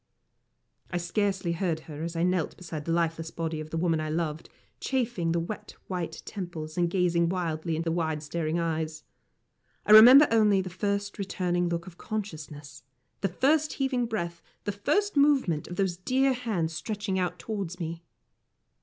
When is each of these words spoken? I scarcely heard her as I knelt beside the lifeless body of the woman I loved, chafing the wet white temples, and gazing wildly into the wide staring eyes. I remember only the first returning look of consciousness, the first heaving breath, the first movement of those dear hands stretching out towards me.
I 0.89 0.97
scarcely 0.97 1.51
heard 1.51 1.81
her 1.81 2.01
as 2.01 2.15
I 2.15 2.23
knelt 2.23 2.57
beside 2.57 2.85
the 2.85 2.91
lifeless 2.91 3.29
body 3.29 3.59
of 3.59 3.69
the 3.69 3.77
woman 3.77 4.01
I 4.01 4.09
loved, 4.09 4.49
chafing 4.79 5.31
the 5.31 5.39
wet 5.39 5.75
white 5.87 6.23
temples, 6.25 6.75
and 6.75 6.89
gazing 6.89 7.29
wildly 7.29 7.75
into 7.75 7.83
the 7.91 7.95
wide 7.95 8.23
staring 8.23 8.57
eyes. 8.59 9.03
I 9.85 9.91
remember 9.91 10.27
only 10.31 10.59
the 10.59 10.71
first 10.71 11.19
returning 11.19 11.69
look 11.69 11.85
of 11.85 11.99
consciousness, 11.99 12.81
the 13.19 13.27
first 13.29 13.73
heaving 13.73 14.07
breath, 14.07 14.41
the 14.63 14.71
first 14.71 15.15
movement 15.17 15.67
of 15.67 15.75
those 15.75 15.97
dear 15.97 16.33
hands 16.33 16.73
stretching 16.73 17.19
out 17.19 17.37
towards 17.37 17.79
me. 17.79 18.03